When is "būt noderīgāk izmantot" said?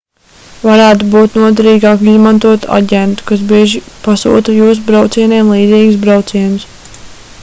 1.15-2.65